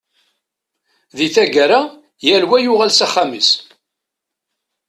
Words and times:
Di 1.17 1.27
taggara, 1.35 1.81
yal 2.27 2.43
wa 2.49 2.57
yuɣal 2.63 2.91
s 2.93 2.99
axxam-is. 3.05 3.49